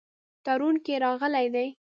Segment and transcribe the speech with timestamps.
[0.45, 1.67] تړون کې راغلي دي.